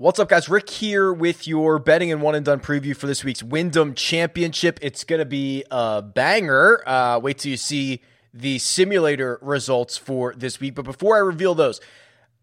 [0.00, 0.48] What's up, guys?
[0.48, 4.78] Rick here with your betting and one and done preview for this week's Wyndham Championship.
[4.80, 6.88] It's going to be a banger.
[6.88, 8.02] Uh, wait till you see
[8.32, 10.76] the simulator results for this week.
[10.76, 11.80] But before I reveal those,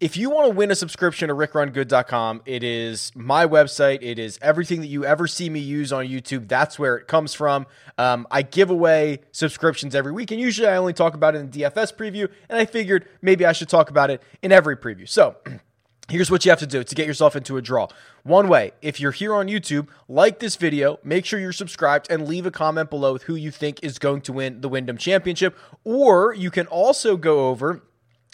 [0.01, 3.99] if you want to win a subscription to rickrungood.com, it is my website.
[4.01, 6.49] It is everything that you ever see me use on YouTube.
[6.49, 7.67] That's where it comes from.
[7.97, 11.51] Um, I give away subscriptions every week, and usually I only talk about it in
[11.51, 12.29] DFS preview.
[12.49, 15.07] And I figured maybe I should talk about it in every preview.
[15.07, 15.37] So,
[16.07, 17.87] Here's what you have to do to get yourself into a draw.
[18.23, 22.27] One way, if you're here on YouTube, like this video, make sure you're subscribed, and
[22.27, 25.57] leave a comment below with who you think is going to win the Wyndham Championship.
[25.83, 27.81] Or you can also go over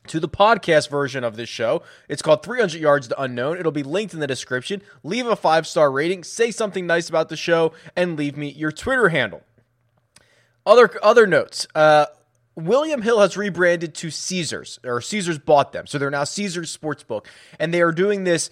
[0.07, 1.83] to the podcast version of this show.
[2.09, 3.57] It's called 300 Yards to Unknown.
[3.57, 4.81] It'll be linked in the description.
[5.03, 8.71] Leave a five star rating, say something nice about the show, and leave me your
[8.71, 9.43] Twitter handle.
[10.65, 11.67] Other other notes.
[11.73, 12.07] Uh,
[12.55, 15.87] William Hill has rebranded to Caesars, or Caesars bought them.
[15.87, 17.25] So they're now Caesars Sportsbook.
[17.59, 18.49] And they are doing this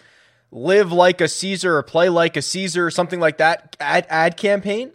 [0.52, 4.38] live like a Caesar or play like a Caesar or something like that ad, ad
[4.38, 4.92] campaign.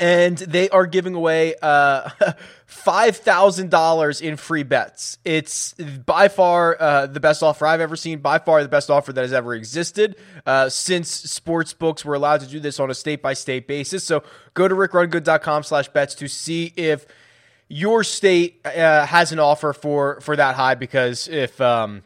[0.00, 2.08] And they are giving away uh,
[2.68, 5.18] $5,000 in free bets.
[5.24, 9.12] It's by far uh, the best offer I've ever seen, by far the best offer
[9.12, 10.16] that has ever existed
[10.46, 14.04] uh, since sports books were allowed to do this on a state by state basis.
[14.04, 17.06] So go to rickrungood.com slash bets to see if–
[17.68, 22.02] your state uh, has an offer for for that high because if um,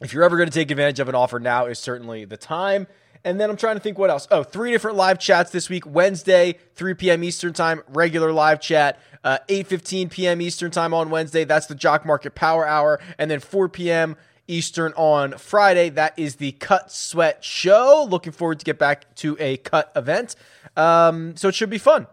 [0.00, 2.86] if you're ever going to take advantage of an offer, now is certainly the time.
[3.24, 4.28] And then I'm trying to think what else.
[4.30, 5.84] Oh, three different live chats this week.
[5.84, 7.24] Wednesday, 3 p.m.
[7.24, 9.00] Eastern Time, regular live chat.
[9.24, 10.40] Uh, 8:15 p.m.
[10.40, 11.44] Eastern Time on Wednesday.
[11.44, 13.00] That's the Jock Market Power Hour.
[13.18, 14.16] And then 4 p.m.
[14.46, 15.88] Eastern on Friday.
[15.88, 18.06] That is the Cut Sweat Show.
[18.08, 20.36] Looking forward to get back to a cut event.
[20.76, 22.06] Um, so it should be fun.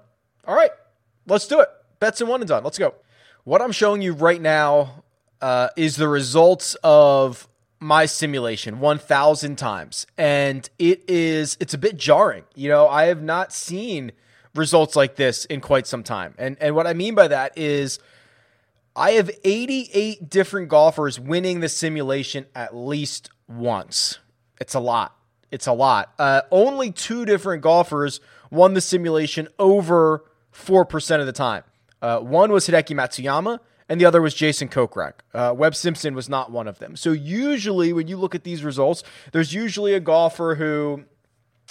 [0.45, 0.72] All right,
[1.28, 1.69] let's do it.
[2.03, 2.65] Bets and one and done.
[2.65, 2.95] Let's go.
[3.45, 5.05] What I'm showing you right now
[5.41, 7.47] uh, is the results of
[7.79, 10.05] my simulation 1000 times.
[10.17, 12.44] And it is it's a bit jarring.
[12.55, 14.11] You know i have not seen
[14.53, 16.35] results like this in quite some time.
[16.38, 18.00] And and what i mean by that is
[18.97, 24.19] i have 88 different golfers winning the simulation at least once.
[24.59, 25.16] It's a lot.
[25.51, 26.13] It's a lot.
[26.19, 28.19] Uh, only two different golfers
[28.51, 31.63] won the simulation over 4% of the time
[32.03, 35.14] uh, one was Hideki Matsuyama, and the other was Jason Kokrak.
[35.34, 36.97] Uh, Webb Simpson was not one of them.
[36.97, 41.06] So usually, when you look at these results, there's usually a golfer who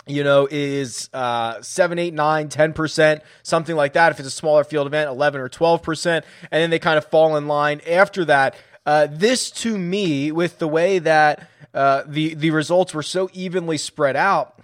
[0.06, 4.10] you know, is uh, 7, 8, 9, 10%, something like that.
[4.10, 6.06] If it's a smaller field event, 11 or 12%.
[6.06, 8.56] And then they kind of fall in line after that.
[8.84, 13.76] Uh, this, to me, with the way that uh, the, the results were so evenly
[13.76, 14.58] spread out,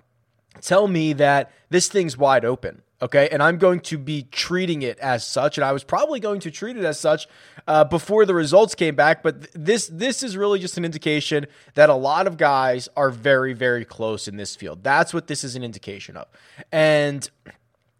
[0.61, 2.83] tell me that this thing's wide open.
[3.01, 3.29] Okay.
[3.31, 5.57] And I'm going to be treating it as such.
[5.57, 7.29] And I was probably going to treat it as such
[7.67, 9.23] uh, before the results came back.
[9.23, 13.11] But th- this, this is really just an indication that a lot of guys are
[13.11, 14.83] very, very close in this field.
[14.83, 16.27] That's what this is an indication of.
[16.73, 17.29] And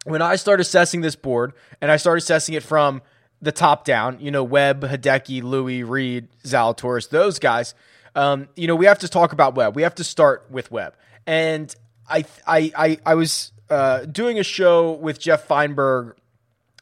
[0.03, 3.01] when I start assessing this board and I start assessing it from
[3.41, 7.73] the top down, you know, Webb, Hideki, Louis, Reed, Zalatoris, those guys,
[8.15, 9.75] um, you know, we have to talk about Webb.
[9.75, 10.95] We have to start with Webb.
[11.25, 11.73] And
[12.09, 16.15] I, I, I, I was uh, doing a show with Jeff Feinberg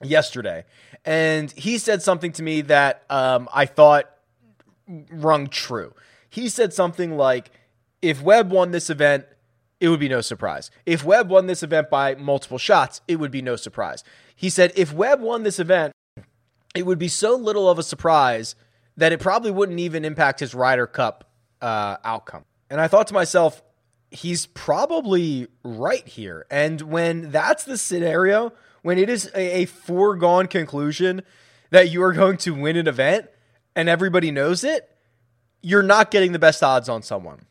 [0.02, 0.66] yesterday,
[1.06, 4.10] and he said something to me that um, I thought
[5.12, 5.94] rung true.
[6.30, 7.52] He said something like,
[8.02, 9.26] "If Webb won this event."
[9.80, 10.72] It would be no surprise.
[10.88, 14.04] If Webb won this event by multiple shots, it would be no surprise.
[14.36, 15.94] He said, if Webb won this event,
[16.74, 18.56] it would be so little of a surprise
[18.98, 21.30] that it probably wouldn't even impact his Ryder Cup
[21.62, 22.46] uh, outcome.
[22.70, 23.62] And I thought to myself,
[24.12, 26.46] he's probably right here.
[26.50, 31.24] And when that's the scenario, when it is a, a, foregone conclusion
[31.72, 33.28] that you are going to win an event
[33.76, 34.90] and everybody knows it,
[35.62, 37.46] you're not getting the best odds on someone.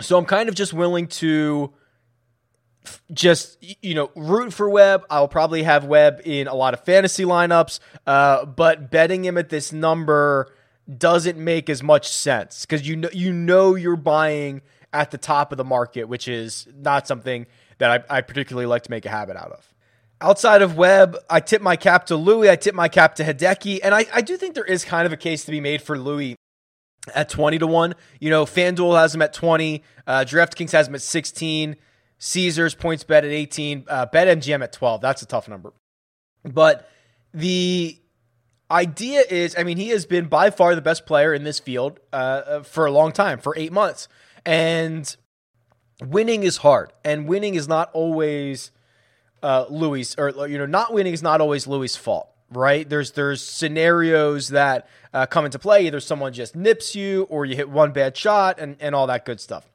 [0.00, 1.72] So I'm kind of just willing to
[3.12, 5.04] just you know root for Webb.
[5.10, 9.48] I'll probably have Webb in a lot of fantasy lineups, uh, but betting him at
[9.48, 10.52] this number
[10.98, 14.62] doesn't make as much sense because you know you know you're buying
[14.96, 17.46] at the top of the market, which is not something
[17.78, 19.74] that I, I particularly like to make a habit out of.
[20.22, 22.48] Outside of Webb, I tip my cap to Louis.
[22.48, 23.80] I tip my cap to Hideki.
[23.84, 25.98] And I, I do think there is kind of a case to be made for
[25.98, 26.36] Louis
[27.14, 27.94] at 20 to 1.
[28.18, 31.76] You know, FanDuel has him at 20, uh, DraftKings has him at 16,
[32.18, 35.02] Caesars PointsBet at 18, uh, BetMGM at 12.
[35.02, 35.74] That's a tough number.
[36.42, 36.88] But
[37.34, 38.00] the
[38.70, 42.00] idea is I mean, he has been by far the best player in this field
[42.12, 44.08] uh, uh for a long time, for eight months.
[44.46, 45.16] And
[46.00, 48.70] winning is hard, and winning is not always
[49.42, 52.30] uh, Louis, or you know, not winning is not always Louis' fault.
[52.48, 52.88] Right?
[52.88, 55.86] There's there's scenarios that uh, come into play.
[55.88, 59.24] Either someone just nips you, or you hit one bad shot, and and all that
[59.24, 59.68] good stuff.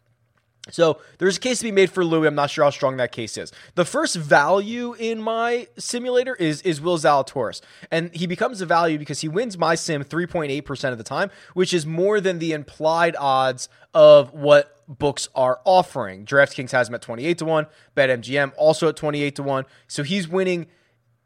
[0.70, 2.28] So there's a case to be made for Louis.
[2.28, 3.52] I'm not sure how strong that case is.
[3.74, 9.00] The first value in my simulator is is Will Zalatoris, and he becomes a value
[9.00, 12.52] because he wins my sim 3.8 percent of the time, which is more than the
[12.54, 16.26] implied odds of what books are offering.
[16.26, 17.68] DraftKings has him at 28 to one.
[17.96, 19.66] BetMGM also at 28 to one.
[19.88, 20.68] So he's winning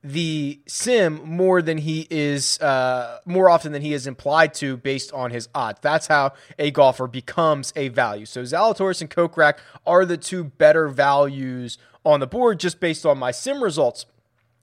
[0.05, 5.11] the sim more than he is uh, more often than he is implied to based
[5.11, 5.79] on his odds.
[5.81, 8.27] That's how a golfer becomes a value.
[8.27, 13.17] So Zalatoris and Kokrak are the two better values on the board just based on
[13.17, 14.05] my sim results.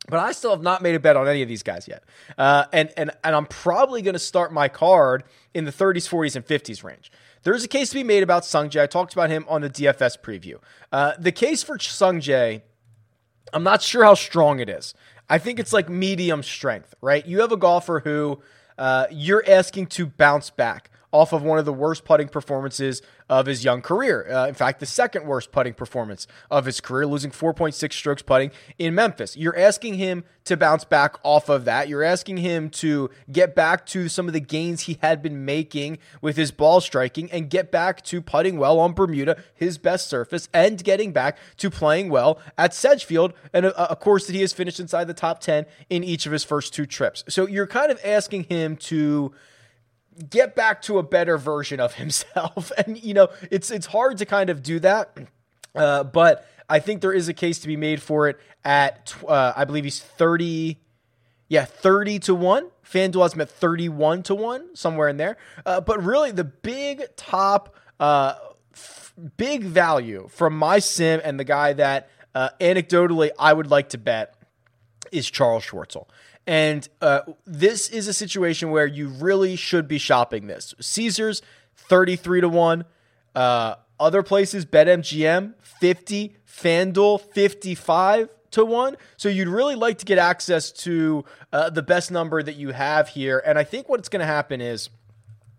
[0.08, 2.04] But I still have not made a bet on any of these guys yet,
[2.38, 5.22] uh, and and and I'm probably going to start my card
[5.54, 7.12] in the 30s, 40s, and 50s range.
[7.44, 8.80] There's a case to be made about Sungjae.
[8.80, 10.58] I talked about him on the DFS preview.
[10.90, 12.62] Uh, the case for Sungjae,
[13.52, 14.94] I'm not sure how strong it is.
[15.32, 17.24] I think it's like medium strength, right?
[17.24, 18.42] You have a golfer who
[18.76, 23.46] uh, you're asking to bounce back off of one of the worst putting performances of
[23.46, 24.26] his young career.
[24.30, 28.50] Uh, in fact, the second worst putting performance of his career, losing 4.6 strokes putting
[28.78, 29.36] in Memphis.
[29.36, 31.88] You're asking him to bounce back off of that.
[31.88, 35.98] You're asking him to get back to some of the gains he had been making
[36.20, 40.48] with his ball striking and get back to putting well on Bermuda, his best surface,
[40.52, 44.52] and getting back to playing well at Sedgefield, and a, a course that he has
[44.52, 47.22] finished inside the top 10 in each of his first two trips.
[47.28, 49.32] So you're kind of asking him to
[50.28, 52.72] get back to a better version of himself.
[52.76, 55.16] And you know, it's it's hard to kind of do that,
[55.74, 58.38] uh, but I think there is a case to be made for it.
[58.64, 60.80] At uh, I believe he's thirty,
[61.48, 62.70] yeah, thirty to one.
[62.84, 65.36] FanDuel has him at thirty-one to one, somewhere in there.
[65.64, 68.34] Uh, but really, the big top, uh,
[68.72, 73.90] f- big value from my sim and the guy that uh, anecdotally I would like
[73.90, 74.34] to bet
[75.10, 76.06] is Charles Schwartzel.
[76.46, 80.74] And uh, this is a situation where you really should be shopping this.
[80.80, 81.42] Caesars,
[81.76, 82.84] 33 to 1.
[83.34, 86.36] Uh, other places, BetMGM, 50.
[86.52, 88.96] FanDuel, 55 to 1.
[89.16, 93.08] So you'd really like to get access to uh, the best number that you have
[93.08, 93.42] here.
[93.44, 94.90] And I think what's going to happen is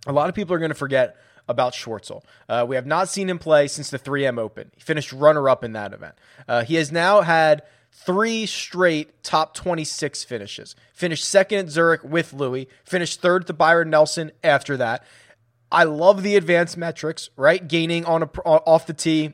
[0.05, 2.23] a lot of people are going to forget about Schwartzel.
[2.47, 4.71] Uh, we have not seen him play since the 3M Open.
[4.75, 6.15] He finished runner up in that event.
[6.47, 10.75] Uh, he has now had three straight top 26 finishes.
[10.93, 15.05] Finished second at Zurich with Louis, finished third to Byron Nelson after that.
[15.71, 17.67] I love the advanced metrics, right?
[17.67, 19.33] Gaining on a, off the tee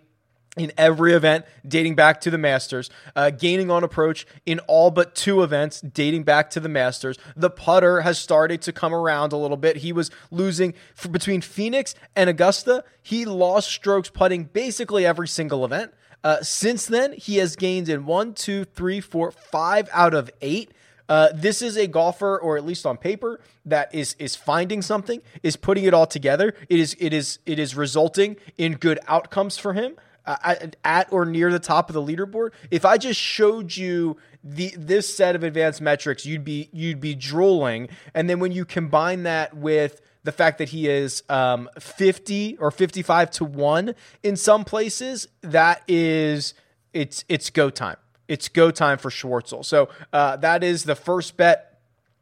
[0.57, 5.15] in every event dating back to the Masters, uh, gaining on approach in all but
[5.15, 7.17] two events dating back to the Masters.
[7.35, 9.77] The putter has started to come around a little bit.
[9.77, 10.73] He was losing
[11.12, 12.83] between Phoenix and Augusta.
[13.01, 15.94] He lost strokes putting basically every single event.
[16.24, 20.71] Uh, since then, he has gained in one, two, three, four, five out of eight.
[21.07, 25.21] Uh, this is a golfer, or at least on paper, that is is finding something,
[25.42, 26.54] is putting it all together.
[26.69, 29.95] It is it is it is resulting in good outcomes for him.
[30.25, 32.51] Uh, at, at, or near the top of the leaderboard.
[32.69, 37.15] If I just showed you the this set of advanced metrics, you'd be you'd be
[37.15, 37.89] drooling.
[38.13, 42.71] And then when you combine that with the fact that he is um, 50 or
[42.71, 46.54] 55 to 1 in some places that is
[46.94, 51.38] it's it's go time it's go time for Schwartzel so uh, that is the first
[51.38, 51.80] bet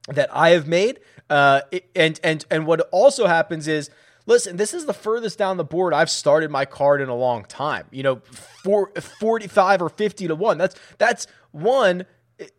[0.07, 1.61] that I have made uh,
[1.95, 3.89] and and and what also happens is
[4.27, 7.45] listen, this is the furthest down the board I've started my card in a long
[7.45, 7.87] time.
[7.91, 8.15] You know,
[8.63, 10.57] four, 45 or 50 to 1.
[10.59, 12.05] That's that's one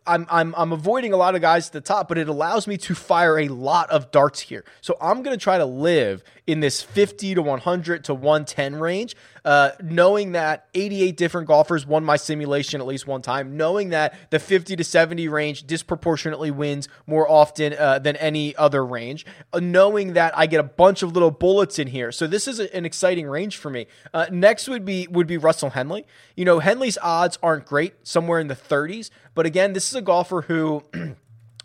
[0.07, 2.77] I'm I'm I'm avoiding a lot of guys at the top, but it allows me
[2.79, 4.65] to fire a lot of darts here.
[4.81, 9.15] So I'm going to try to live in this 50 to 100 to 110 range,
[9.49, 14.15] uh, knowing that 88 different golfers won my simulation at least one time, knowing that
[14.29, 19.25] the 50 to 70 range disproportionately wins more often uh, than any other range,
[19.55, 22.13] uh, knowing that I get a bunch of little bullets in here.
[22.13, 23.87] So this is a, an exciting range for me.
[24.13, 26.07] Uh, next would be would be Russell Henley.
[26.37, 30.03] You know, Henley's odds aren't great, somewhere in the 30s, but again, this is a
[30.03, 30.85] golfer who.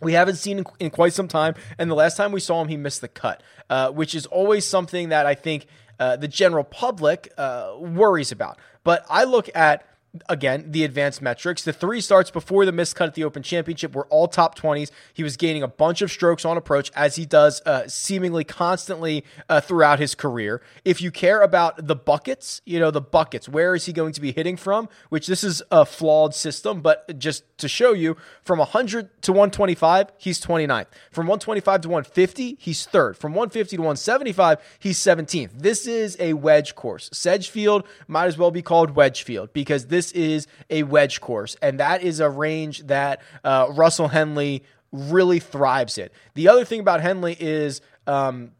[0.02, 1.56] we haven't seen in, quite some time.
[1.78, 4.66] And the last time we saw him, he missed the cut, uh, which is always
[4.66, 5.66] something that I think
[6.00, 8.58] uh, the general public uh, worries about.
[8.84, 9.88] But I look at
[10.30, 11.64] again, the advanced metrics.
[11.64, 14.92] The three starts before the missed cut at the Open Championship were all top 20s.
[15.14, 19.24] He was gaining a bunch of strokes on approach, as he does uh, seemingly constantly
[19.50, 20.62] uh, throughout his career.
[20.86, 24.22] If you care about the buckets, you know, the buckets, where is he going to
[24.22, 24.88] be hitting from?
[25.10, 30.12] Which this is a flawed system, but just to show you, from 100 to 125,
[30.18, 30.88] he's 29th.
[31.12, 33.18] From 125 to 150, he's third.
[33.18, 35.52] From 150 to 175, he's 17th.
[35.56, 37.10] This is a wedge course.
[37.14, 41.80] Sedgefield might as well be called Wedgefield because this this is a wedge course, and
[41.80, 46.10] that is a range that uh, Russell Henley really thrives in.
[46.36, 48.52] The other thing about Henley is um,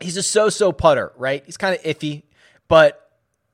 [0.00, 1.42] he's a so-so putter, right?
[1.44, 2.22] He's kind of iffy,
[2.68, 3.10] but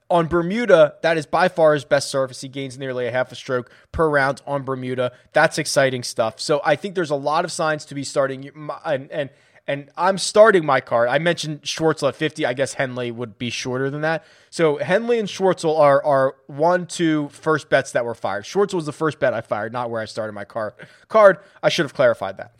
[0.09, 2.41] on Bermuda, that is by far his best surface.
[2.41, 5.11] He gains nearly a half a stroke per round on Bermuda.
[5.33, 6.39] That's exciting stuff.
[6.39, 8.49] So I think there's a lot of signs to be starting.
[8.85, 9.31] And, and
[9.67, 11.09] and I'm starting my card.
[11.09, 12.47] I mentioned Schwartzel at 50.
[12.47, 14.25] I guess Henley would be shorter than that.
[14.51, 18.45] So Henley and Schwartzel are are one, two first bets that were fired.
[18.45, 20.75] Schwartzel was the first bet I fired, not where I started my card.
[21.09, 21.39] Card.
[21.63, 22.55] I should have clarified that.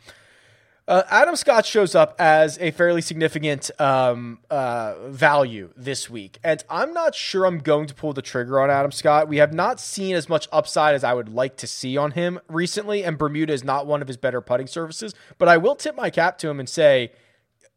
[0.87, 6.63] Uh, Adam Scott shows up as a fairly significant um, uh, value this week, and
[6.69, 9.27] I'm not sure I'm going to pull the trigger on Adam Scott.
[9.27, 12.39] We have not seen as much upside as I would like to see on him
[12.47, 15.13] recently, and Bermuda is not one of his better putting surfaces.
[15.37, 17.11] But I will tip my cap to him and say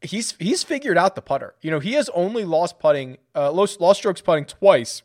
[0.01, 1.53] he's he's figured out the putter.
[1.59, 5.03] You know, he has only lost putting, uh, lost, lost strokes putting twice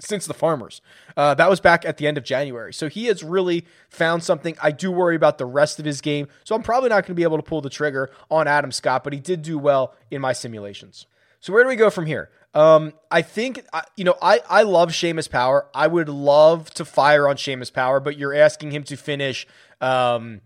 [0.00, 0.80] since the farmers.
[1.16, 2.72] Uh, that was back at the end of January.
[2.72, 4.56] So he has really found something.
[4.62, 6.28] I do worry about the rest of his game.
[6.44, 9.04] So I'm probably not going to be able to pull the trigger on Adam Scott,
[9.04, 11.06] but he did do well in my simulations.
[11.40, 12.30] So where do we go from here?
[12.54, 13.64] Um, I think
[13.96, 15.66] you know I I love Seamus Power.
[15.74, 19.46] I would love to fire on Seamus Power, but you're asking him to finish
[19.80, 20.40] um,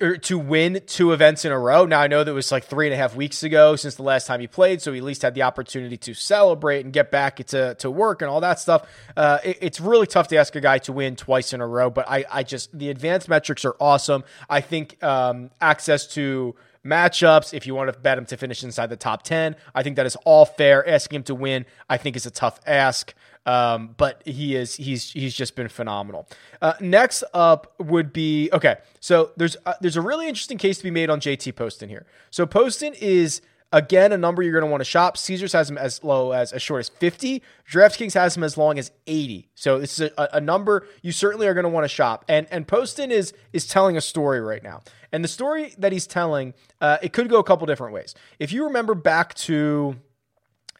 [0.00, 1.86] or to win two events in a row.
[1.86, 4.26] Now I know that was like three and a half weeks ago since the last
[4.26, 7.36] time he played, so he at least had the opportunity to celebrate and get back
[7.46, 8.86] to, to work and all that stuff.
[9.16, 11.90] Uh, it, it's really tough to ask a guy to win twice in a row,
[11.90, 14.24] but I, I just the advanced metrics are awesome.
[14.48, 16.54] I think um, access to
[16.84, 17.54] matchups.
[17.54, 20.06] If you want to bet him to finish inside the top 10, I think that
[20.06, 20.86] is all fair.
[20.88, 23.14] Asking him to win, I think is a tough ask.
[23.46, 26.28] Um, but he is he's he's just been phenomenal.
[26.60, 28.76] Uh, next up would be okay.
[29.00, 32.04] So there's uh, there's a really interesting case to be made on JT Poston here.
[32.30, 33.40] So Poston is
[33.72, 35.16] again a number you're going to want to shop.
[35.16, 37.42] Caesars has him as low as as short as 50.
[37.70, 39.48] DraftKings has him as long as 80.
[39.54, 42.24] So this is a, a number you certainly are going to want to shop.
[42.28, 44.82] And and Poston is is telling a story right now.
[45.12, 48.14] And the story that he's telling, uh, it could go a couple different ways.
[48.38, 49.96] If you remember back to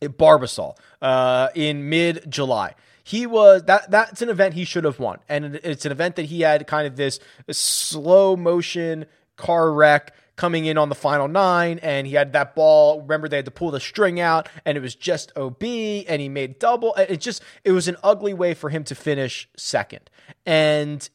[0.02, 2.74] Barbasol uh, in mid July.
[3.02, 6.26] He was that that's an event he should have won, and it's an event that
[6.26, 11.78] he had kind of this slow motion car wreck coming in on the final nine,
[11.80, 13.02] and he had that ball.
[13.02, 16.30] Remember, they had to pull the string out, and it was just OB, and he
[16.30, 16.94] made double.
[16.94, 20.08] It just it was an ugly way for him to finish second,
[20.46, 21.06] and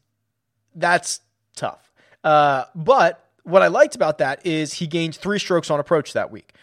[0.75, 1.21] that's
[1.55, 1.91] tough.
[2.23, 6.29] Uh, but what I liked about that is he gained three strokes on approach that
[6.29, 6.53] week.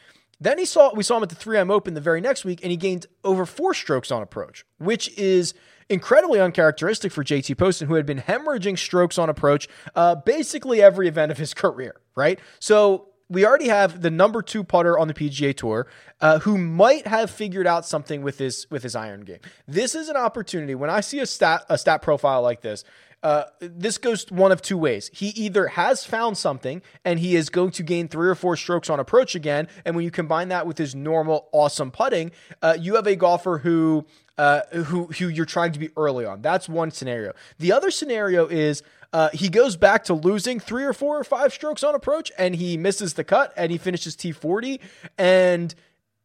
[0.41, 2.71] Then he saw we saw him at the 3M Open the very next week, and
[2.71, 5.55] he gained over four strokes on approach, which is
[5.89, 11.09] incredibly uncharacteristic for JT Poston, who had been hemorrhaging strokes on approach uh, basically every
[11.09, 12.39] event of his career, right?
[12.59, 15.87] So we already have the number two putter on the PGA Tour,
[16.21, 19.39] uh, who might have figured out something with his with his iron game.
[19.69, 20.75] This is an opportunity.
[20.75, 22.85] When I see a stat a stat profile like this,
[23.23, 25.11] uh, this goes one of two ways.
[25.13, 28.89] He either has found something and he is going to gain three or four strokes
[28.89, 29.69] on approach again.
[29.85, 33.59] And when you combine that with his normal awesome putting, uh, you have a golfer
[33.59, 34.07] who
[34.39, 36.41] uh, who who you're trying to be early on.
[36.41, 37.35] That's one scenario.
[37.59, 41.53] The other scenario is uh, he goes back to losing three or four or five
[41.53, 44.81] strokes on approach, and he misses the cut, and he finishes T40,
[45.19, 45.75] and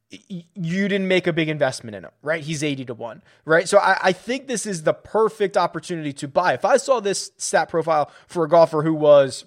[0.09, 2.43] you didn't make a big investment in him, right?
[2.43, 3.67] He's 80 to 1, right?
[3.67, 6.53] So I, I, think this is the perfect opportunity to buy.
[6.53, 9.45] If I saw this stat profile for a golfer who was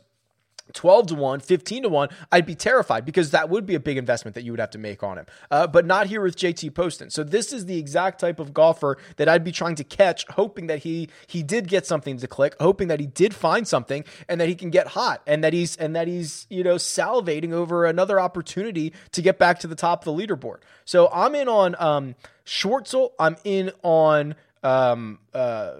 [0.72, 3.96] 12 to 1, 15 to 1, I'd be terrified because that would be a big
[3.96, 5.26] investment that you would have to make on him.
[5.50, 7.10] Uh, but not here with JT Poston.
[7.10, 10.66] So this is the exact type of golfer that I'd be trying to catch, hoping
[10.66, 14.40] that he he did get something to click, hoping that he did find something and
[14.40, 17.84] that he can get hot and that he's and that he's, you know, salivating over
[17.84, 20.58] another opportunity to get back to the top of the leaderboard.
[20.84, 25.74] So I'm in on um Schwartzel, I'm in on um uh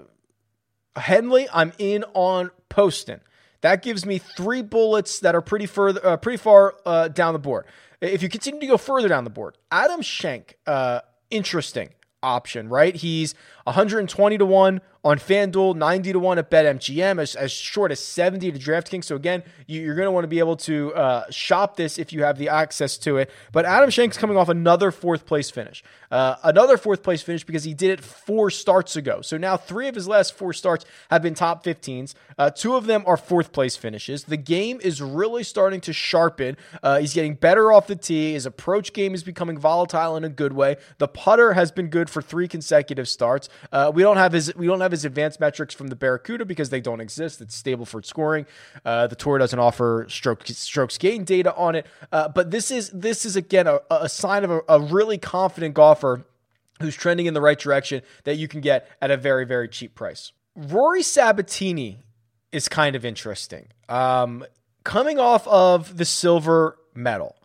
[0.97, 3.21] Henley, I'm in on Poston.
[3.61, 7.38] That gives me three bullets that are pretty further, uh, pretty far uh, down the
[7.38, 7.67] board.
[8.00, 11.00] If you continue to go further down the board, Adam Schenk, uh,
[11.31, 11.91] interesting
[12.23, 12.95] option, right?
[12.95, 13.35] He's
[13.65, 18.52] 120 to 1 on FanDuel, 90 to 1 at BetMGM, as, as short as 70
[18.52, 19.05] to DraftKings.
[19.05, 22.12] So, again, you, are going to want to be able to uh, shop this if
[22.12, 23.31] you have the access to it.
[23.52, 25.83] But Adam Schenk's coming off another fourth place finish.
[26.11, 29.21] Uh, another fourth place finish because he did it four starts ago.
[29.21, 32.14] So now three of his last four starts have been top 15s.
[32.38, 34.25] Uh, two of them are fourth place finishes.
[34.25, 36.57] The game is really starting to sharpen.
[36.83, 38.33] Uh, he's getting better off the tee.
[38.33, 40.76] His approach game is becoming volatile in a good way.
[40.99, 43.49] The putter has been good for three consecutive starts.
[43.71, 46.71] Uh, we don't have his we don't have his advanced metrics from the Barracuda because
[46.71, 47.40] they don't exist.
[47.40, 48.47] It's Stableford scoring.
[48.85, 51.87] Uh, the tour doesn't offer stroke strokes gain data on it.
[52.12, 55.75] Uh, but this is this is again a, a sign of a, a really confident
[55.75, 56.26] golfer
[56.80, 59.95] who's trending in the right direction that you can get at a very very cheap
[59.95, 60.33] price.
[60.54, 62.00] Rory Sabatini
[62.52, 63.68] is kind of interesting.
[63.88, 64.45] Um,
[64.85, 67.37] coming off of the silver medal,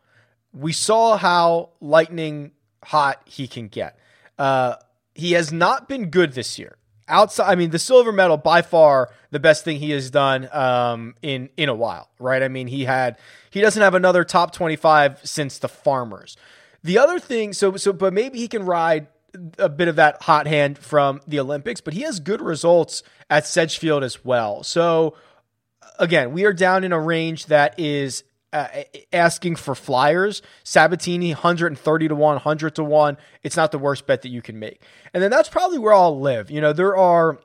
[0.53, 2.51] we saw how lightning
[2.83, 3.97] hot he can get.
[4.37, 4.75] Uh,
[5.15, 6.77] he has not been good this year.
[7.07, 11.15] Outside, I mean, the silver medal by far the best thing he has done um,
[11.21, 12.41] in in a while, right?
[12.41, 13.17] I mean, he had
[13.49, 16.37] he doesn't have another top twenty five since the Farmers.
[16.83, 19.07] The other thing, so so, but maybe he can ride
[19.57, 23.47] a bit of that hot hand from the Olympics, but he has good results at
[23.47, 24.63] Sedgefield as well.
[24.63, 25.15] So
[25.99, 28.67] again, we are down in a range that is uh,
[29.11, 30.41] asking for flyers.
[30.63, 33.17] Sabatini, 130 to 1, 100 to 1.
[33.41, 34.81] It's not the worst bet that you can make.
[35.13, 36.51] And then that's probably where I'll live.
[36.51, 37.39] You know, there are,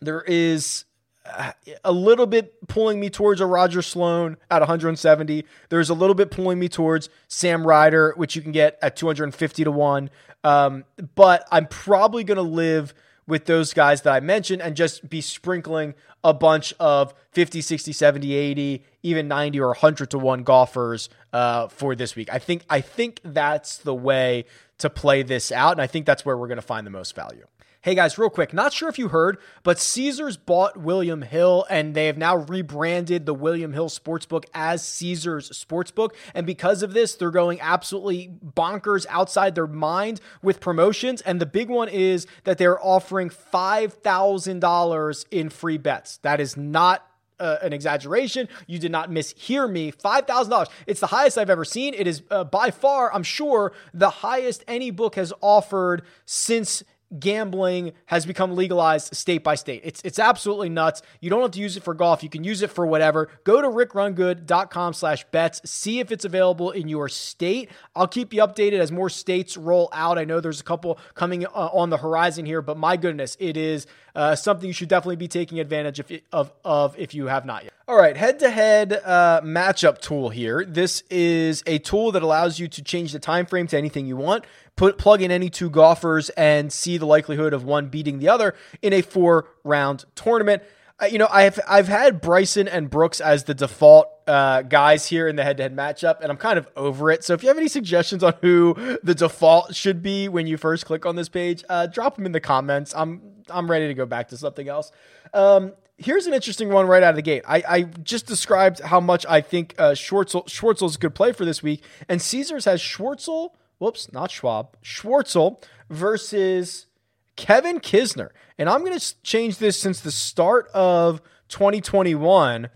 [0.00, 0.84] there is
[1.24, 1.52] uh,
[1.84, 5.44] a little bit pulling me towards a Roger Sloan at 170.
[5.68, 9.64] There's a little bit pulling me towards Sam Ryder, which you can get at 250
[9.64, 10.10] to 1.
[10.42, 10.84] Um,
[11.14, 12.92] but I'm probably going to live
[13.28, 15.94] with those guys that I mentioned and just be sprinkling
[16.24, 21.68] a bunch of 50, 60, 70, 80, even 90 or 100 to 1 golfers uh,
[21.68, 22.32] for this week.
[22.32, 24.44] I think I think that's the way
[24.78, 27.14] to play this out and I think that's where we're going to find the most
[27.14, 27.46] value.
[27.84, 31.96] Hey guys, real quick, not sure if you heard, but Caesars bought William Hill and
[31.96, 36.10] they have now rebranded the William Hill Sportsbook as Caesars Sportsbook.
[36.32, 41.22] And because of this, they're going absolutely bonkers outside their mind with promotions.
[41.22, 46.18] And the big one is that they're offering $5,000 in free bets.
[46.18, 47.04] That is not
[47.42, 48.48] uh, an exaggeration.
[48.66, 49.92] You did not mishear me.
[49.92, 50.68] $5,000.
[50.86, 51.92] It's the highest I've ever seen.
[51.94, 56.84] It is uh, by far, I'm sure, the highest any book has offered since
[57.18, 59.82] gambling has become legalized state by state.
[59.84, 61.02] It's it's absolutely nuts.
[61.20, 62.22] You don't have to use it for golf.
[62.22, 63.28] You can use it for whatever.
[63.44, 65.60] Go to rickrungood.com slash bets.
[65.64, 67.70] See if it's available in your state.
[67.94, 70.18] I'll keep you updated as more states roll out.
[70.18, 73.56] I know there's a couple coming uh, on the horizon here, but my goodness, it
[73.56, 77.46] is uh, something you should definitely be taking advantage of, of, of if you have
[77.46, 77.72] not yet.
[77.88, 80.64] All right, head to head matchup tool here.
[80.64, 84.16] This is a tool that allows you to change the time frame to anything you
[84.16, 84.44] want.
[84.76, 88.54] Put plug in any two golfers and see the likelihood of one beating the other
[88.80, 90.62] in a four round tournament.
[91.00, 95.26] Uh, you know, I've I've had Bryson and Brooks as the default uh, guys here
[95.26, 97.24] in the head-to-head matchup, and I'm kind of over it.
[97.24, 100.86] So if you have any suggestions on who the default should be when you first
[100.86, 102.94] click on this page, uh, drop them in the comments.
[102.96, 104.92] I'm I'm ready to go back to something else.
[105.34, 107.42] Um, here's an interesting one right out of the gate.
[107.46, 111.44] I, I just described how much I think uh, Schwartzel Schwartzel's a good play for
[111.44, 113.50] this week, and Caesars has Schwartzel.
[113.82, 114.76] Whoops, not Schwab.
[114.80, 116.86] Schwartzel versus
[117.34, 118.28] Kevin Kisner.
[118.56, 122.68] And I'm going to change this since the start of 2021.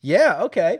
[0.00, 0.78] Yeah, okay.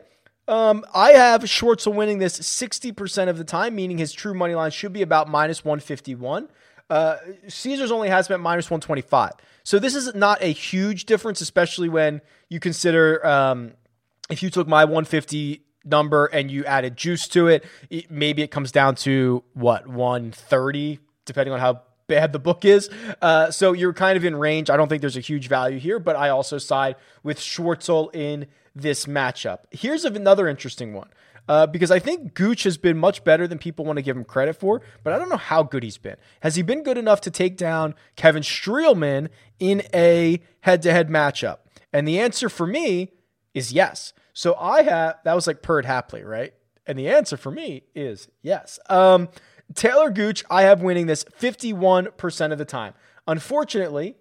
[0.48, 4.70] Um, I have Schwartzel winning this 60% of the time, meaning his true money line
[4.70, 6.48] should be about minus 151.
[6.88, 7.16] Uh,
[7.48, 9.32] Caesars only has him at minus 125.
[9.64, 13.74] So this is not a huge difference, especially when you consider um,
[14.30, 18.50] if you took my 150 number and you added juice to it, it maybe it
[18.50, 22.90] comes down to what 130, depending on how bad the book is.
[23.20, 24.70] Uh, so you're kind of in range.
[24.70, 28.46] I don't think there's a huge value here, but I also side with Schwartzel in
[28.74, 29.60] this matchup.
[29.70, 31.08] Here's another interesting one
[31.48, 34.24] uh, because I think Gooch has been much better than people want to give him
[34.24, 36.16] credit for, but I don't know how good he's been.
[36.40, 41.08] Has he been good enough to take down Kevin Streelman in a head to head
[41.08, 41.58] matchup?
[41.92, 43.12] And the answer for me
[43.54, 44.12] is yes.
[44.38, 46.54] So I have, that was like Perd Hapley, right?
[46.86, 48.78] And the answer for me is yes.
[48.88, 49.30] Um,
[49.74, 52.94] Talor Gooch, I have winning this 51% of the time.
[53.26, 54.14] Unfortunately,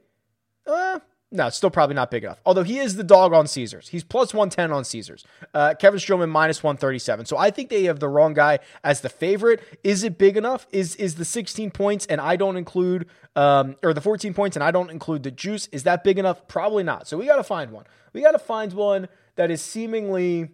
[0.66, 2.40] uh, no, still probably not big enough.
[2.46, 3.90] Although he is the dog on Caesars.
[3.90, 5.26] He's plus 110 on Caesars.
[5.54, 7.26] Uh, Kevin Streelman minus 137.
[7.26, 9.62] So I think they have the wrong guy as the favorite.
[9.84, 10.68] Is it big enough?
[10.72, 14.64] Is is the 16 points and I don't include, um, or the 14 points and
[14.64, 16.48] I don't include the juice, is that big enough?
[16.48, 17.10] Probably not.
[17.10, 17.86] So we got to find one.
[18.14, 20.52] We got to find one that is seemingly.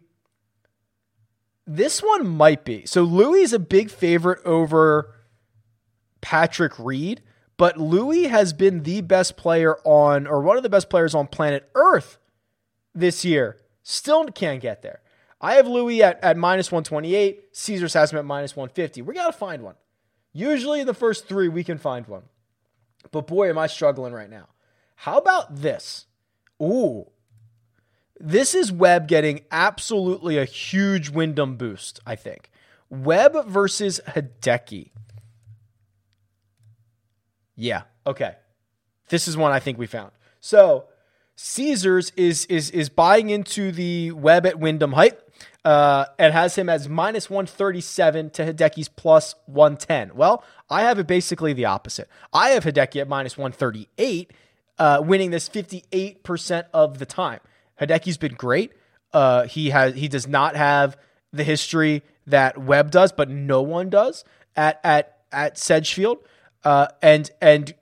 [1.68, 2.86] This one might be.
[2.88, 5.14] So Louis is a big favorite over
[6.20, 7.22] Patrick Reed.
[7.58, 11.28] But Louis has been the best player on, or one of the best players on
[11.28, 12.18] planet Earth
[12.96, 13.58] this year.
[13.84, 15.02] Still can't get there.
[15.40, 17.50] I have Louis at, at minus 128.
[17.52, 19.02] Caesars has him at minus 150.
[19.02, 19.76] We got to find one.
[20.32, 22.24] Usually in the first three, we can find one.
[23.12, 24.48] But boy, am I struggling right now.
[24.96, 26.08] How about this?
[26.62, 27.08] Ooh.
[28.20, 32.50] This is Webb getting absolutely a huge Wyndham boost, I think.
[32.90, 34.92] Webb versus Hideki.
[37.56, 37.84] Yeah.
[38.06, 38.36] Okay.
[39.10, 40.12] This is one I think we found.
[40.40, 40.86] So
[41.36, 45.20] Caesars is is is buying into the Webb at Wyndham hype.
[45.66, 50.12] Uh, and has him as minus 137 to Hideki's plus 110.
[50.14, 52.10] Well, I have it basically the opposite.
[52.34, 54.32] I have Hideki at minus 138,
[54.78, 57.40] uh, winning this 58% of the time.
[57.80, 58.74] Hideki's been great.
[59.14, 60.98] Uh, he has he does not have
[61.32, 66.20] the history that Webb does, but no one does at at at Sedgefield.
[66.64, 67.74] Uh, and and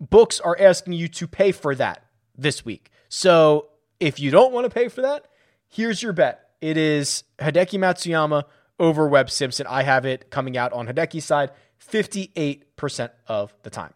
[0.00, 2.04] books are asking you to pay for that
[2.36, 2.90] this week.
[3.08, 3.68] So
[4.00, 5.26] if you don't want to pay for that,
[5.68, 6.50] here's your bet.
[6.60, 8.44] It is Hideki Matsuyama
[8.78, 9.66] over Webb Simpson.
[9.68, 11.50] I have it coming out on Hideki's side
[11.90, 13.94] 58% of the time.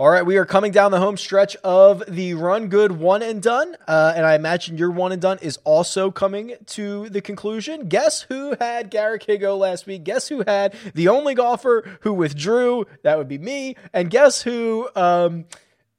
[0.00, 3.42] All right, we are coming down the home stretch of the run good one and
[3.42, 3.76] done.
[3.86, 7.86] Uh, and I imagine your one and done is also coming to the conclusion.
[7.86, 10.04] Guess who had Garrick Higgo last week?
[10.04, 12.86] Guess who had the only golfer who withdrew?
[13.02, 13.76] That would be me.
[13.92, 15.44] And guess who, um,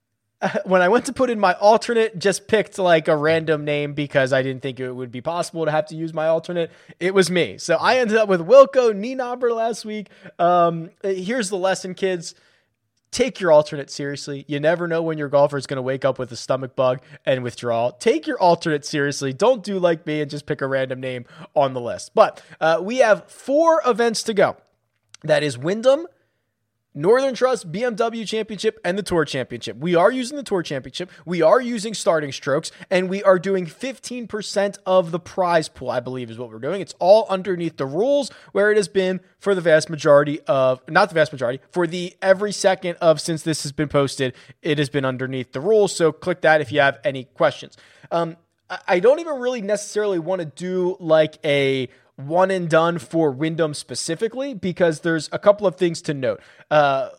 [0.66, 4.34] when I went to put in my alternate, just picked like a random name because
[4.34, 6.72] I didn't think it would be possible to have to use my alternate.
[7.00, 7.60] It was me.
[7.60, 10.08] So I ended up with Wilco Nienaber last week.
[10.40, 12.34] Um, here's the lesson, kids
[13.12, 14.46] take your alternate seriously.
[14.48, 17.02] You never know when your golfer is going to wake up with a stomach bug
[17.26, 17.92] and withdraw.
[17.92, 19.34] Take your alternate seriously.
[19.34, 22.12] Don't do like me and just pick a random name on the list.
[22.16, 24.58] But uh, we have four events to go.
[25.24, 26.08] That is Wyndham,
[26.94, 29.78] Northern Trust, BMW Championship, and the Tour Championship.
[29.78, 31.10] We are using the Tour Championship.
[31.26, 36.02] We are using starting strokes, and we are doing 15% of the prize pool, I
[36.02, 36.82] believe is what we're doing.
[36.82, 41.08] It's all underneath the rules where it has been for the vast majority of, not
[41.10, 44.90] the vast majority, for the every second of since this has been posted, it has
[44.90, 45.96] been underneath the rules.
[45.96, 47.78] So click that if you have any questions.
[48.12, 48.36] Um,
[48.88, 53.74] I don't even really necessarily want to do like a one and done for Wyndham
[53.74, 56.42] specifically because there's a couple of things to note.
[56.70, 57.10] Uh,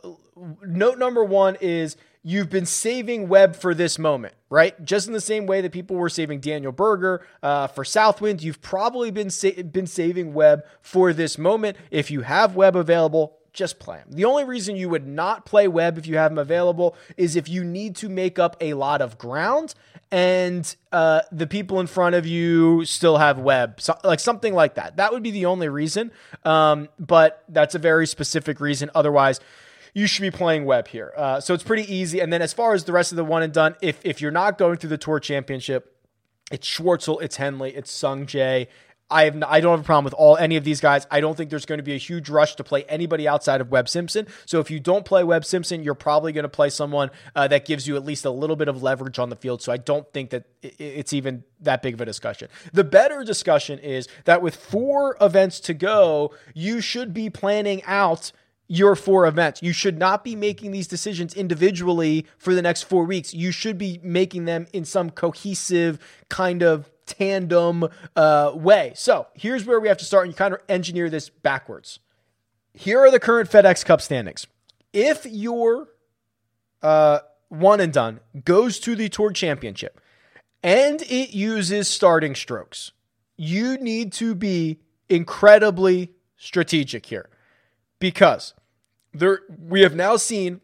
[0.64, 4.82] note number one is you've been saving Webb for this moment, right?
[4.84, 8.62] Just in the same way that people were saving Daniel Berger uh, for Southwind, you've
[8.62, 11.76] probably been sa- been saving Webb for this moment.
[11.90, 14.08] If you have Webb available, just play him.
[14.10, 17.48] The only reason you would not play Webb if you have him available is if
[17.48, 19.74] you need to make up a lot of ground
[20.12, 24.74] and uh, the people in front of you still have Webb, so, like something like
[24.74, 24.98] that.
[24.98, 26.12] That would be the only reason.
[26.44, 28.90] Um, but that's a very specific reason.
[28.94, 29.40] Otherwise,
[29.94, 31.14] you should be playing Webb here.
[31.16, 32.20] Uh, so it's pretty easy.
[32.20, 34.30] And then as far as the rest of the one and done, if if you're
[34.30, 35.96] not going through the tour championship,
[36.50, 38.68] it's Schwartzel, it's Henley, it's Sung Jae,
[39.12, 41.06] I have I don't have a problem with all any of these guys.
[41.10, 43.70] I don't think there's going to be a huge rush to play anybody outside of
[43.70, 44.26] Webb Simpson.
[44.46, 47.64] So if you don't play Webb Simpson, you're probably going to play someone uh, that
[47.64, 49.62] gives you at least a little bit of leverage on the field.
[49.62, 52.48] So I don't think that it's even that big of a discussion.
[52.72, 58.32] The better discussion is that with four events to go, you should be planning out
[58.68, 59.62] your four events.
[59.62, 63.34] You should not be making these decisions individually for the next four weeks.
[63.34, 65.98] You should be making them in some cohesive
[66.30, 68.92] kind of tandem uh, way.
[68.94, 71.98] So here's where we have to start and you kind of engineer this backwards.
[72.74, 74.46] Here are the current FedEx Cup standings.
[74.92, 75.88] If your
[76.82, 80.00] uh, one and done goes to the Tour Championship
[80.62, 82.92] and it uses starting strokes,
[83.36, 87.28] you need to be incredibly strategic here
[87.98, 88.54] because
[89.12, 90.60] there we have now seen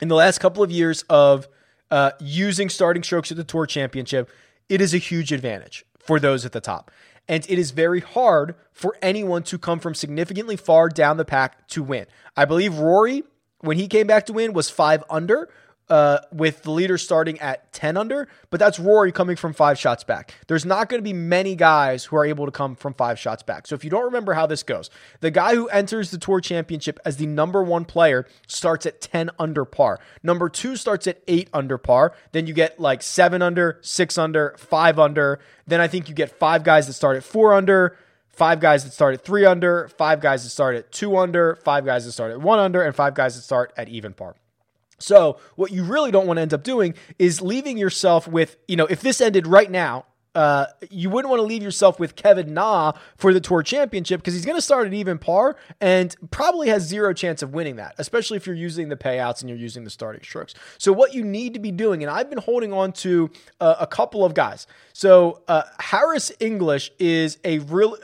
[0.00, 1.48] in the last couple of years of
[1.90, 4.30] uh, using starting strokes at the Tour Championship
[4.70, 6.90] it is a huge advantage for those at the top.
[7.28, 11.68] And it is very hard for anyone to come from significantly far down the pack
[11.68, 12.06] to win.
[12.36, 13.24] I believe Rory,
[13.60, 15.50] when he came back to win, was five under,
[15.90, 20.04] uh, with the leader starting at 10 under, but that's Rory coming from five shots
[20.04, 20.34] back.
[20.46, 23.42] There's not going to be many guys who are able to come from five shots
[23.42, 23.66] back.
[23.66, 24.88] So if you don't remember how this goes,
[25.20, 29.30] the guy who enters the Tour Championship as the number one player starts at 10
[29.38, 29.98] under par.
[30.22, 32.14] Number two starts at eight under par.
[32.32, 35.40] Then you get like seven under, six under, five under.
[35.66, 37.96] Then I think you get five guys that start at four under
[38.30, 41.84] five guys that start at three under, five guys that start at two under, five
[41.84, 44.34] guys that start at one under, and five guys that start at even par.
[45.00, 48.76] So, what you really don't want to end up doing is leaving yourself with, you
[48.76, 52.54] know, if this ended right now, uh, you wouldn't want to leave yourself with Kevin
[52.54, 56.68] Na for the Tour Championship because he's going to start at even par and probably
[56.68, 59.82] has zero chance of winning that, especially if you're using the payouts and you're using
[59.82, 60.54] the starting strokes.
[60.78, 63.86] So, what you need to be doing, and I've been holding on to uh, a
[63.86, 64.66] couple of guys.
[64.92, 67.96] So, uh, Harris English is a real,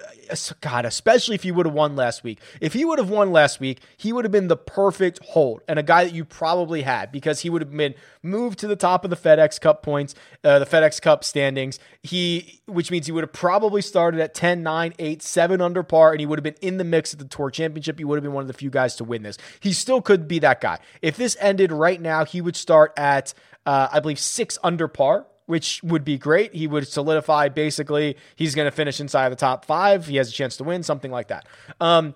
[0.60, 2.40] God, especially if he would have won last week.
[2.60, 5.78] If he would have won last week, he would have been the perfect hold and
[5.78, 9.04] a guy that you probably had because he would have been moved to the top
[9.04, 11.78] of the FedEx Cup points, uh, the FedEx Cup standings.
[12.02, 16.12] He, which means he would have probably started at 10, 9, 8, 7 under par,
[16.12, 17.98] and he would have been in the mix at the Tour Championship.
[17.98, 19.38] He would have been one of the few guys to win this.
[19.60, 20.78] He still could be that guy.
[21.02, 23.34] If this ended right now, he would start at,
[23.64, 26.54] uh, I believe, six under par which would be great.
[26.54, 30.06] He would solidify basically he's going to finish inside the top five.
[30.06, 31.46] He has a chance to win, something like that.
[31.80, 32.14] Um,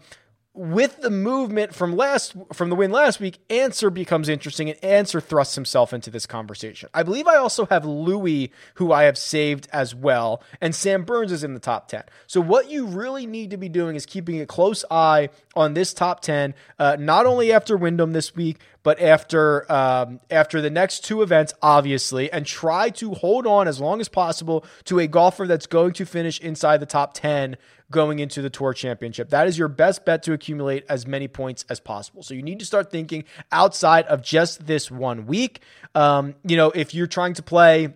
[0.53, 5.21] with the movement from last from the win last week, Ancer becomes interesting, and Ancer
[5.21, 6.89] thrusts himself into this conversation.
[6.93, 11.31] I believe I also have Louis, who I have saved as well, and Sam Burns
[11.31, 12.03] is in the top ten.
[12.27, 15.95] So what you really need to be doing is keeping a close eye on this
[15.95, 21.05] top ten, uh, not only after Wyndham this week, but after um, after the next
[21.05, 25.47] two events, obviously, and try to hold on as long as possible to a golfer
[25.47, 27.57] that's going to finish inside the top 10
[27.91, 29.31] going into the Tour Championship.
[29.31, 32.23] That is your best bet to accumulate as many points as possible.
[32.23, 35.61] So you need to start thinking outside of just this one week.
[35.95, 37.95] Um, you know, if you're trying to play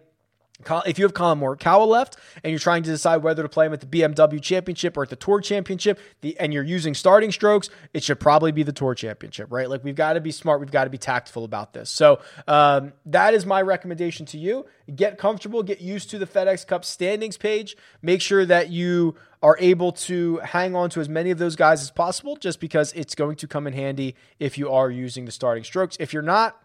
[0.87, 3.73] if you have Collin Morikawa left and you're trying to decide whether to play him
[3.73, 7.71] at the BMW Championship or at the Tour Championship, the, and you're using starting strokes,
[7.93, 9.69] it should probably be the Tour Championship, right?
[9.69, 11.91] Like we've got to be smart, we've got to be tactful about this.
[11.91, 14.67] So um, that is my recommendation to you.
[14.95, 17.77] Get comfortable, get used to the FedEx Cup standings page.
[18.01, 21.83] Make sure that you are able to hang on to as many of those guys
[21.83, 25.33] as possible, just because it's going to come in handy if you are using the
[25.33, 25.97] starting strokes.
[26.01, 26.64] If you're not,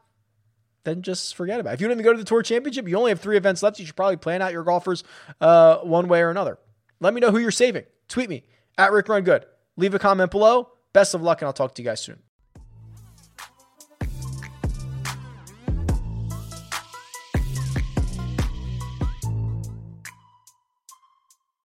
[0.84, 1.74] then just forget about it.
[1.76, 3.80] If you don't even go to the Tour Championship, you only have three events left.
[3.80, 5.04] You should probably plan out your golfers
[5.42, 6.58] uh, one way or another.
[7.00, 7.86] Let me know who you're saving.
[8.08, 8.44] Tweet me
[8.78, 9.46] at Rick Run Good.
[9.78, 10.70] Leave a comment below.
[10.94, 12.20] Best of luck, and I'll talk to you guys soon.